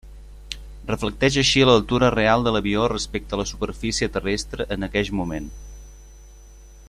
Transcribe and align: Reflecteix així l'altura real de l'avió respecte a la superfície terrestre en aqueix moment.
Reflecteix 0.91 1.35
així 1.41 1.61
l'altura 1.69 2.09
real 2.15 2.47
de 2.47 2.53
l'avió 2.55 2.87
respecte 2.93 3.37
a 3.37 3.41
la 3.43 3.47
superfície 3.53 4.09
terrestre 4.17 4.69
en 4.77 4.89
aqueix 4.89 5.13
moment. 5.21 5.53